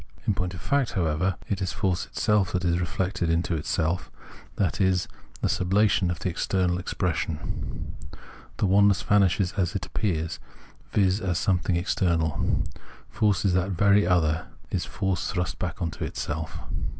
In 0.25 0.33
point 0.33 0.55
of 0.55 0.61
fact, 0.61 0.93
however, 0.93 1.35
it 1.47 1.61
is 1.61 1.71
force 1.73 2.07
itself 2.07 2.53
that 2.53 2.65
is 2.65 2.71
thus 2.73 2.79
reflected 2.81 3.29
into 3.29 3.61
self, 3.63 4.09
132 4.09 4.09
Plienmnenology 4.09 4.09
of 4.09 4.33
Mind 4.33 4.55
that 4.55 4.81
is 4.81 5.07
the 5.41 5.45
sublation 5.47 6.09
of 6.09 6.19
the 6.21 6.29
external 6.29 6.79
expression. 6.79 7.93
The 8.57 8.65
oneness 8.65 9.03
vanishes 9.03 9.53
as 9.57 9.75
it 9.75 9.85
appeared, 9.85 10.39
viz. 10.91 11.19
as 11.21 11.37
something 11.37 11.75
external; 11.75 12.63
force 13.11 13.45
is 13.45 13.53
that 13.53 13.73
very 13.73 14.07
other, 14.07 14.47
is 14.71 14.85
force 14.85 15.29
thrust 15.31 15.59
back 15.59 15.79
into 15.81 16.03
itself. 16.03 16.57